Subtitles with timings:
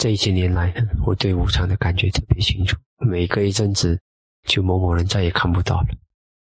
[0.00, 0.72] 这些年来，
[1.04, 2.74] 我对无常的感觉特别清楚。
[3.00, 4.00] 每隔一阵子，
[4.46, 5.88] 就某某人再也看不到了，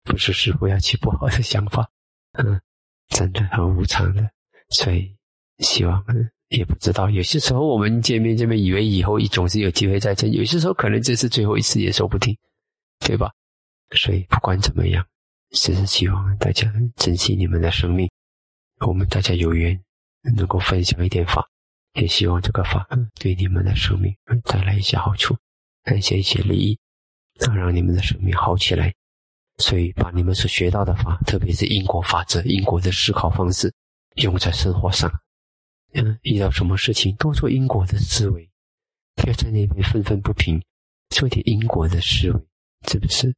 [0.02, 1.86] 不是师傅要起不好的想法，
[2.38, 2.58] 嗯，
[3.08, 4.26] 真的很无常的。
[4.70, 5.14] 所以
[5.58, 6.02] 希望，
[6.48, 12.34] 也不知道，有些时候我们见面见面，以为以后总是有机会再见，有些时候可能这是最后一次也说不定，
[13.00, 13.30] 对吧？
[13.90, 15.06] 所以不管怎么样，
[15.50, 18.10] 只是希望大家珍惜你们的生命，
[18.86, 19.78] 我们大家有缘
[20.34, 21.46] 能够分享一点法。
[21.94, 22.86] 也希望这个法
[23.20, 25.36] 对你们的生命带来一些好处，
[25.82, 26.78] 带些一些利益，
[27.40, 28.92] 能让你们的生命好起来。
[29.58, 33.72] 所以，把你们所学到的法，特别是因果法则、因果的思考方式，
[34.16, 35.08] 用在生活上。
[35.92, 38.50] 嗯，遇到什么事情，多做因果的思维，
[39.14, 40.60] 不要在那边愤愤不平，
[41.10, 42.40] 做点因果的思维，
[42.88, 43.32] 是不是？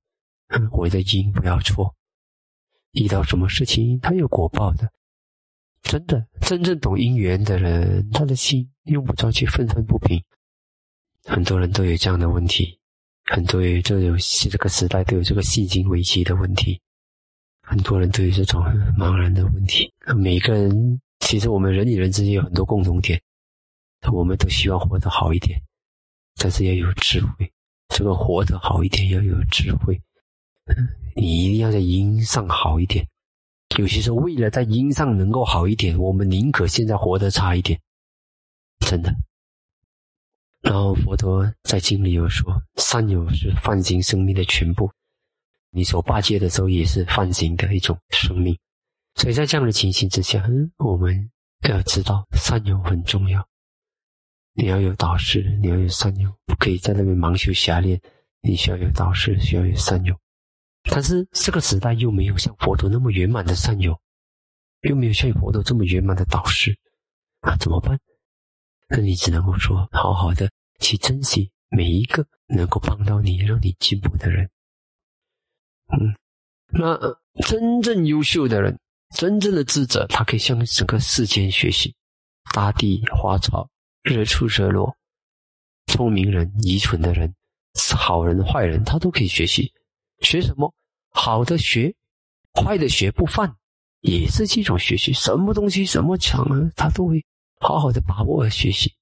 [0.48, 1.94] 嗯，我的因不要错。
[2.92, 4.90] 遇到什么事情，它有果报的。
[5.88, 10.20] 真的，真正懂因缘的人，他的心用不着去愤愤不平。
[11.24, 12.76] 很多人都有这样的问题，
[13.24, 14.16] 很多人都有
[14.50, 16.80] 这个时代都有这个信心危机的问题，
[17.62, 18.60] 很多人都有这种
[18.98, 19.92] 茫然的问题。
[20.16, 23.20] 每个人，其实我们人与人之间有很多共同点，
[24.12, 25.60] 我们都希望活得好一点，
[26.36, 27.50] 但是要有智慧。
[27.88, 30.00] 这个活得好一点要有智慧，
[31.14, 33.06] 你一定要在因上好一点。
[33.76, 37.78] 有些时候，为了在因上能够好一点，我们宁可现在活得差一点，
[38.80, 39.14] 真的。
[40.62, 44.90] 然后佛陀在经里有说，善有是泛行生命的全部，
[45.70, 48.56] 你所霸戒的时候也是泛行的一种生命。
[49.14, 50.44] 所以在这样的情形之下，
[50.78, 51.30] 我们
[51.68, 53.46] 要知道善友很重要。
[54.54, 58.00] 你要有导师，你要有善友，不可以在那边盲修瞎练。
[58.40, 60.18] 你需要有导师，需要有善友。
[60.88, 63.98] 但是这个时代又没有像佛陀那么圆满的善友，
[64.82, 66.76] 又没有像佛陀这么圆满的导师，
[67.40, 67.98] 啊，怎么办？
[68.88, 70.48] 那你只能够说，好好的
[70.78, 74.48] 去珍惜每一个能够帮到你、让你进步的人。
[75.88, 76.14] 嗯，
[76.68, 76.96] 那
[77.42, 78.78] 真正优秀的人，
[79.14, 81.94] 真正的智者，他可以向整个世间学习，
[82.54, 83.68] 大地、花草、
[84.02, 84.96] 日出、日落，
[85.88, 87.34] 聪明人、愚蠢的人，
[87.96, 89.72] 好人、坏人，他都可以学习。
[90.20, 90.72] 学什么？
[91.10, 91.94] 好的学，
[92.54, 93.54] 坏的学，不犯，
[94.00, 95.12] 也是一种学习。
[95.12, 97.24] 什么东西，什么强啊，他都会
[97.60, 98.92] 好好的把握和学习。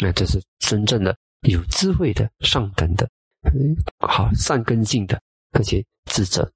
[0.00, 3.08] 那这是真正的有智慧的上等的，
[3.52, 3.74] 嗯，
[4.06, 6.48] 好善根性的那些智者。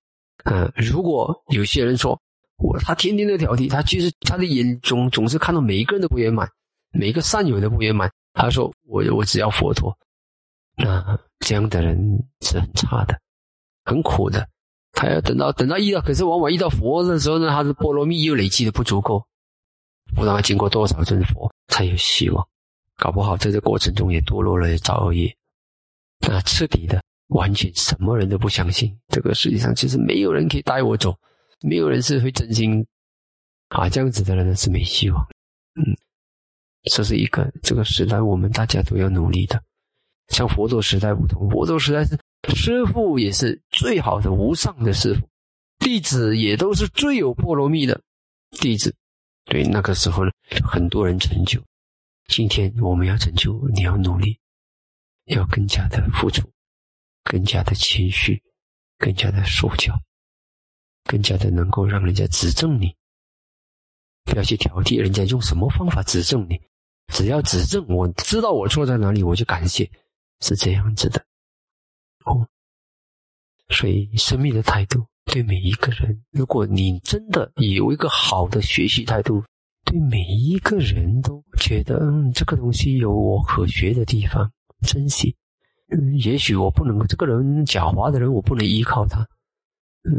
[0.45, 2.21] 嗯，如果有些人说
[2.59, 6.49] 我他天天在挑剔，他其实他的眼中总是看到每一个人的不圆满，
[6.93, 8.09] 每一个善友的不圆满。
[8.33, 9.97] 他说我我只要佛陀，
[10.77, 11.99] 那这样的人
[12.43, 13.19] 是很差的。
[13.85, 14.49] 很苦的，
[14.93, 19.23] 他要等到等到遇到，可是往往遇到佛的时候呢，他的波罗蜜又累积的不足够，
[20.15, 22.47] 不知道经过多少尊佛才有希望，
[22.97, 25.37] 搞不好在这过程中也堕落了也造恶业，
[26.21, 31.15] 那彻底的完全什么人都不相信，这个世界上其实没有人可以带我走，
[31.61, 32.87] 没有人是会真心。
[33.69, 35.27] 啊这样子的人是没希望，
[35.75, 35.83] 嗯，
[36.85, 39.61] 这是一个这个时代我们大家都要努力的，
[40.29, 42.17] 像佛陀时代不同，佛陀时代是。
[42.55, 45.29] 师傅也是最好的无上的师傅，
[45.79, 48.01] 弟子也都是最有波罗蜜的
[48.51, 48.95] 弟子。
[49.45, 50.31] 对，那个时候呢，
[50.63, 51.63] 很多人成就。
[52.29, 54.39] 今天我们要成就，你要努力，
[55.27, 56.43] 要更加的付出，
[57.23, 58.43] 更加的谦虚，
[58.99, 59.95] 更加的受教，
[61.05, 62.95] 更加的能够让人家指正你。
[64.25, 66.59] 不要去挑剔人家用什么方法指正你，
[67.13, 69.91] 只要指正，我知道我错在哪里，我就感谢，
[70.41, 71.23] 是这样子的。
[72.25, 72.47] 哦，
[73.69, 79.43] 所以生命的态度对每一个人，如果你真的有一个好的学习态度，
[79.85, 84.51] 对每一个人都觉得，嗯，这个东西有我可学的地方，
[84.87, 85.35] 珍惜。
[85.89, 89.27] 嗯，也许我不能够，这个人狡猾的人，我不能依靠他，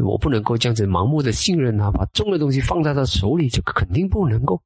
[0.04, 4.62] 我不能够这样子盲目的信任他，把重的东西放在他手里，这个肯定不能够。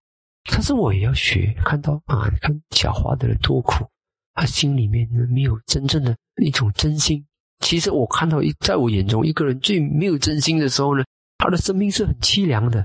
[0.52, 3.86] 但是我也要学，看到啊，你看狡猾的人多苦，
[4.34, 7.26] 他心里面呢没有真正的一种真心。
[7.60, 11.04] 其实我看到一，在我眼中，一个人最没有真心的时候呢，
[11.38, 12.84] 他的生命是很凄凉的，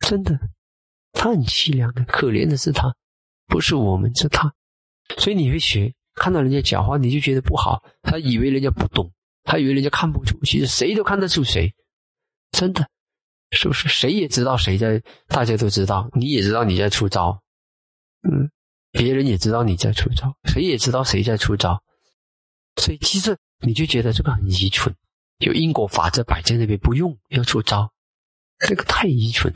[0.00, 0.38] 真的，
[1.12, 2.92] 他很凄凉的，可怜的是他，
[3.46, 4.52] 不是我们，是他。
[5.18, 9.12] 所以你会学，看到人家讲话，你就觉得不好，他以为人家不懂，
[9.44, 11.72] 他以为人家看不出，其实谁都看得出谁，
[12.52, 12.88] 真的，
[13.50, 13.88] 是不是？
[13.88, 17.38] 谁也知道谁在，大家都知道，你也知道你在出招，
[18.22, 18.50] 嗯，
[18.90, 21.82] 别人也知道你在出招，谁也知道谁在出招，
[22.80, 23.36] 所以其实。
[23.60, 24.94] 你就觉得这个很愚蠢，
[25.38, 27.90] 有因果法则摆在那边不用，要出招，
[28.58, 29.52] 这个太愚蠢。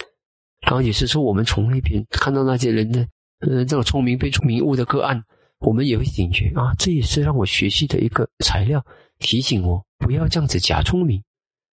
[0.60, 3.00] 然后也是说，我们从那边看到那些人的，
[3.40, 5.24] 呃，这种聪明被聪明误的个案，
[5.58, 8.84] 我们也会警觉啊，这也是让我学习的一个材料，
[9.18, 11.22] 提醒我不要这样子假聪明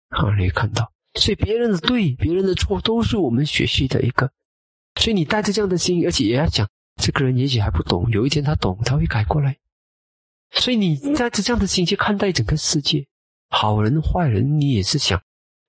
[0.09, 0.35] 啊。
[0.37, 4.31] 你看到，所以别人的对，别人的错，都是我们学习的一个。
[5.01, 6.69] 所以你带着这样的心，而且也要讲，
[7.01, 9.57] 这个人也许还不懂，有一天他懂，他会改过来。
[10.55, 13.05] 所以你带着这样的心去看待整个世界，
[13.49, 15.21] 好人坏人，你也是想，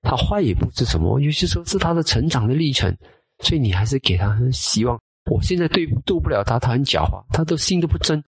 [0.03, 2.97] 他坏也不是什么，有些时候是他的成长的历程，
[3.41, 4.99] 所以你还是给他希望。
[5.31, 8.23] 我现在对斗不了他，他很狡猾，他的心都不真，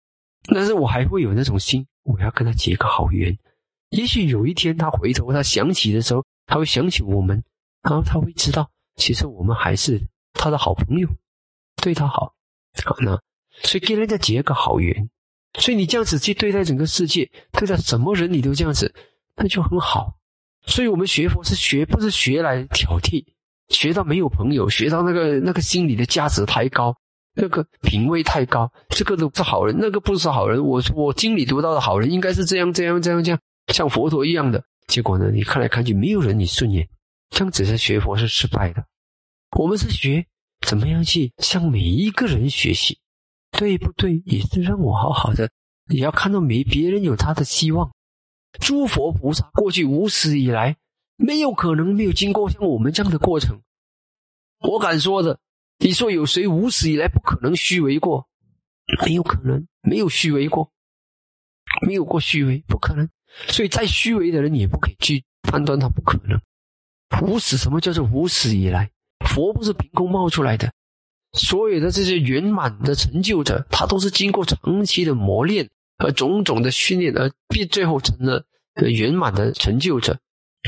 [0.47, 3.37] 但是我还会有那种心，我要跟他结个好缘。
[3.91, 7.41] 也许有一天他回头，他想起的时候，他会想起我们，
[7.83, 10.01] 然后他会知道，其实我们还是
[10.33, 11.07] 他的好朋友，
[11.81, 12.33] 对他好。
[12.83, 13.11] 好，那
[13.63, 15.09] 所以跟人家结个好缘。
[15.59, 18.93] 所以你这样子去对待整个世界，对待什么人你都这样子，
[19.35, 20.13] 那就很好。
[20.65, 23.25] 所以我们学佛是学，不是学来挑剔，
[23.69, 26.93] 学到没有朋友，学到那个那个心理的价值太高，
[27.33, 30.63] 那个品味太高，这个都是好人，那个不是好人。
[30.63, 33.39] 我我经里读到的好人应该是这样这样这样这样，
[33.73, 34.63] 像佛陀一样的。
[34.87, 36.87] 结果呢，你看来看去没有人你顺眼，
[37.29, 38.83] 这样子是学佛是失败的。
[39.57, 40.25] 我们是学
[40.65, 42.99] 怎么样去向每一个人学习。
[43.51, 44.21] 对不对？
[44.25, 45.49] 也是让我好好的，
[45.89, 47.91] 也要看到没别人有他的希望。
[48.59, 50.77] 诸佛菩萨过去无始以来，
[51.15, 53.61] 没有可能没有经过像我们这样的过程。
[54.59, 55.39] 我敢说的，
[55.79, 58.27] 你说有谁无始以来不可能虚伪过？
[59.05, 60.71] 没有可能，没有虚伪过，
[61.85, 63.07] 没有过虚伪，不可能。
[63.49, 66.39] 所以再虚伪的人也不可以去判断他不可能。
[67.21, 68.89] 无始，什么叫做无始以来？
[69.25, 70.71] 佛不是凭空冒出来的。
[71.37, 78.43] 所有的这些圆满的成就者，他都是经过长期的磨练和种种的训练而必最后成了
[78.75, 80.19] 圆满的成就者，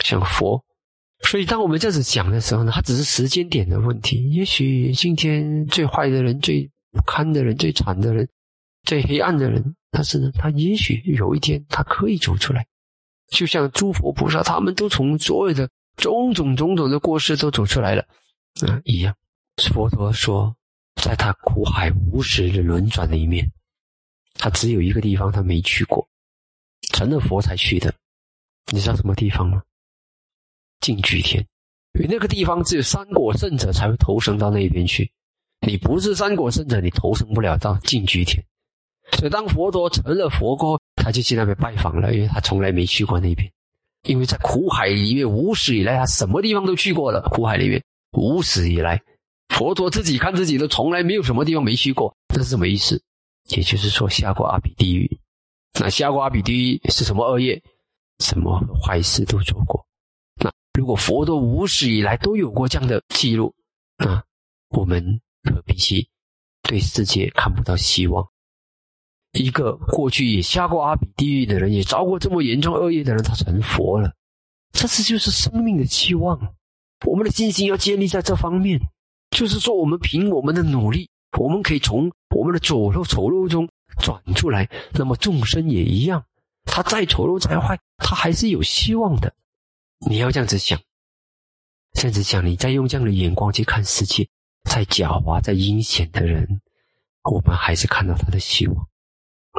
[0.03, 0.63] 像佛。
[1.21, 4.31] 所以，当我们这样子讲的时候呢，它只是时间点的问题。
[4.31, 8.25] 也许今天最坏的人、最不堪的人、最惨的人、
[8.83, 12.65] 最黑暗的人，但是呢，他也许有一天他可以走出来，
[13.31, 18.05] 就像诸佛菩萨，他们都从所有的种种种种的过失都走出来了
[18.65, 19.13] 啊一样。
[19.73, 20.55] 佛陀说，
[21.01, 23.49] 在他苦海无始的轮转的一面，
[24.35, 26.07] 他只有一个地方他没去过，
[26.93, 27.93] 成了佛才去的。
[28.71, 29.63] 你知道什么地方吗？
[30.81, 31.45] 净居天，
[31.93, 35.09] 因为那个地方只有三果圣者才会投生到那边去。
[35.65, 38.43] 你不是三果圣者，你投生不了到净居天。
[39.13, 43.51] 所以当佛陀成了佛过后，他就去那边拜访了，因为他从来没去过那边。
[44.03, 47.21] 因为在苦海里面无始以来，他什么地方都去过了。
[47.31, 49.01] 苦海里面无始以来。
[49.49, 53.01] 佛陀自己看自己都从来没有什么地方没去过，这是什么意思？
[53.49, 55.19] 也就是说下过阿鼻地狱。
[55.79, 57.61] 那下过阿鼻地狱是什么恶业？
[58.19, 59.85] 什么坏事都做过。
[60.35, 63.53] 那如果佛陀无始以来都有过这样的记录，
[63.97, 64.23] 那
[64.69, 66.07] 我们何必去
[66.61, 68.25] 对世界看不到希望？
[69.33, 74.13] 一个过去也下过阿鼻地狱的人，也遭过这么严重恶业的人，他成佛了，
[74.73, 76.55] 这次就是生命的期望。
[77.05, 78.79] 我们的信心要建立在这方面。
[79.31, 83.69] 就是说，我们凭我们的努力，我们可以从我们的丑陋丑陋中
[84.01, 84.69] 转出来。
[84.93, 86.23] 那么众生也一样，
[86.65, 89.33] 他再丑陋再坏，他还是有希望的。
[90.07, 90.79] 你要这样子想，
[91.93, 94.27] 这样子想，你再用这样的眼光去看世界，
[94.63, 96.47] 再狡猾、再阴险的人，
[97.23, 98.87] 我们还是看到他的希望。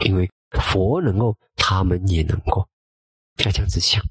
[0.05, 0.29] 因为
[0.63, 2.67] 佛能够，他们也能够。
[3.45, 4.03] 要这样子想，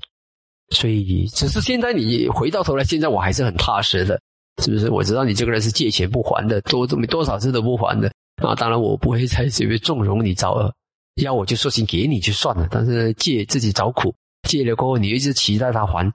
[0.70, 4.20] 所以只是现在你回到头来，现在我还是很踏实的。
[4.60, 4.90] 是不是？
[4.90, 8.12] 我知道你这个人是借钱不还的，多这么多少次都不还的
[8.44, 8.54] 啊！
[8.56, 10.74] 当然，我不会再随便纵容你造恶，
[11.16, 12.68] 要我就说钱给你就算了。
[12.70, 14.14] 但是借自己找苦，
[14.48, 16.12] 借了过后你一直期待他还，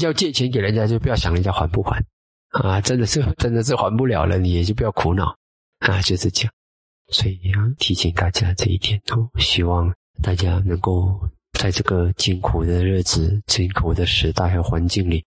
[0.00, 2.02] 要借钱给人家就不要想人家还不还
[2.50, 2.80] 啊！
[2.80, 5.36] 真的是真的是还不了了，你也就不要苦恼
[5.80, 6.02] 啊！
[6.02, 6.52] 就是这样，
[7.12, 9.92] 所以要提醒大家这一点哦，希望
[10.22, 11.20] 大家能够
[11.58, 15.24] 在这个艰苦的日子、艰苦的时代和环境里，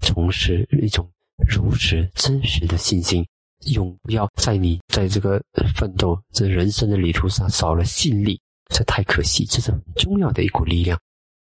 [0.00, 1.08] 从事一种。
[1.48, 3.26] 如实真实的信心，
[3.72, 5.40] 永不要在你在这个
[5.74, 9.44] 奋斗这人生的旅途上少了信力，这太可惜。
[9.44, 10.98] 这是很重要的一股力量。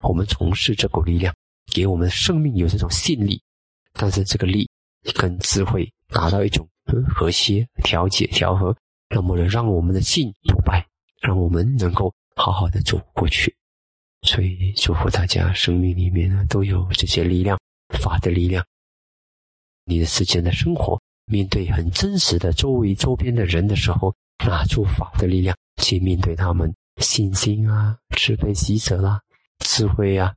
[0.03, 1.33] 我们从事这股力量，
[1.73, 3.41] 给我们的生命有这种信力。
[3.93, 4.69] 但是这个力
[5.13, 6.67] 跟智慧达到一种
[7.07, 8.75] 和谐、调节、调和，
[9.09, 10.85] 那么呢，让我们的信不败，
[11.21, 13.55] 让我们能够好好的走过去。
[14.23, 17.57] 所以祝福大家，生命里面呢都有这些力量，
[18.01, 18.65] 法的力量。
[19.85, 24.13] 你的世间的生活，面对很真实的周围周边的人的时候，
[24.45, 29.21] 拿出法的力量去面对他们，信心啊、慈悲喜舍啦、
[29.59, 30.33] 智慧啊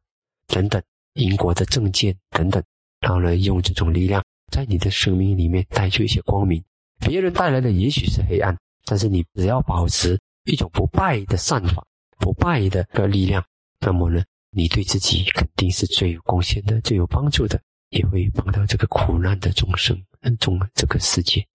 [0.49, 0.83] 等等，
[1.15, 2.63] 因果的正见等等，
[3.01, 6.63] 然后呢，用这种力量在你的生命里面带出一些光明。
[7.01, 11.83] 别人带来的也许是黑暗，但是你只要保持一种不败的善法，
[12.19, 13.43] 不败的个力量，
[13.81, 21.47] 那么呢，你对自己肯定是最有贡献的，最有帮助的，也会帮到这个苦难的众生，嗯，中这个世界，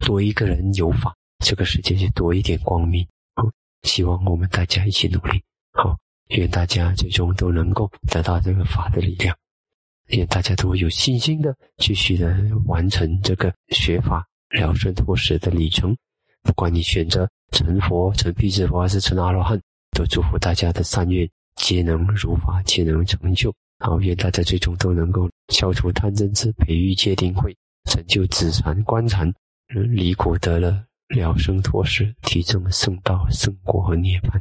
[0.00, 3.06] 多一个人有法，这个世界就多一点光明。
[3.34, 3.50] 好，
[3.82, 5.42] 希望我们大家一起努力。
[5.72, 5.96] 好，
[6.28, 9.36] 愿大家最终都能够得到这个法的力量，
[10.08, 15.96] 愿大家都有信心的继续的完成这个学法了生脱死的旅程。
[16.42, 19.60] 不管你选择成佛、成辟支佛还是成阿罗汉，
[19.92, 23.54] 都祝福大家的善愿皆能如法，皆能成就。
[23.82, 27.56] 好，愿大家最终都能够消除贪嗔痴，培育戒定慧，
[27.90, 29.32] 成就紫禅观禅，
[29.68, 30.70] 离苦得乐，
[31.08, 34.38] 了生脱死，提升圣道、圣果和涅槃。